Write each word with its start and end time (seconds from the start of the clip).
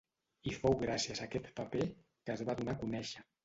I 0.51 0.53
fou 0.63 0.77
gràcies 0.83 1.21
a 1.21 1.25
aquest 1.27 1.51
paper 1.61 1.85
que 1.95 2.37
es 2.39 2.45
va 2.51 2.59
donar 2.63 2.79
a 2.79 2.85
conèixer. 2.85 3.27